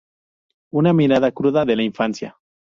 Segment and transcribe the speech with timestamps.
[0.71, 2.35] Una mirada cruda de la infancia.